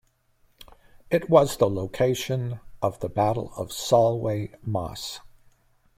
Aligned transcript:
It 1.11 1.29
was 1.29 1.57
the 1.57 1.69
location 1.69 2.59
of 2.81 2.99
the 3.01 3.07
Battle 3.07 3.53
of 3.55 3.71
Solway 3.71 4.49
Moss. 4.63 5.19